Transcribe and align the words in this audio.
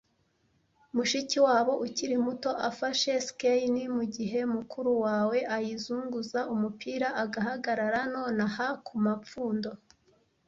Mushikiwabo 0.95 1.73
ukiri 1.85 2.15
muto 2.25 2.49
afashe 2.69 3.11
skein 3.27 3.75
mugihe 3.95 4.39
mukuru 4.55 4.91
wawe 5.05 5.37
ayizunguza 5.55 6.39
umupira, 6.53 7.07
agahagarara 7.23 7.99
nonaha 8.13 8.67
kumapfundo, 8.85 9.69